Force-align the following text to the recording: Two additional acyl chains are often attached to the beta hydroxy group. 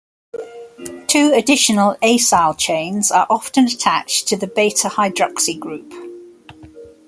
Two 1.05 1.31
additional 1.35 1.93
acyl 2.01 2.57
chains 2.57 3.11
are 3.11 3.27
often 3.29 3.65
attached 3.65 4.27
to 4.29 4.35
the 4.35 4.47
beta 4.47 4.87
hydroxy 4.87 5.59
group. 5.59 5.93